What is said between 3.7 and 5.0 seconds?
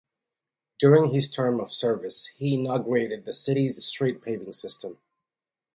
street paving system.